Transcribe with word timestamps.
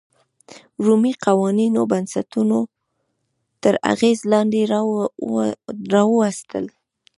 رومي 0.85 1.13
قوانینو 1.25 1.81
بنسټونه 1.91 2.57
تر 3.63 3.73
اغېز 3.93 4.19
لاندې 4.31 4.61
راوستل. 5.95 6.65